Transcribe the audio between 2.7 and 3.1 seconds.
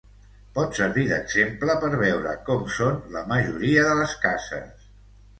són